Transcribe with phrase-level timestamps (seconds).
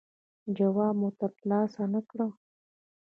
[0.57, 2.19] جواب مو ترلاسه نه کړ.